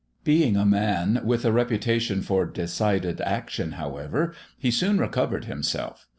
[0.23, 6.07] Being a man with a reputation for decided action, however, he soon recovered himself.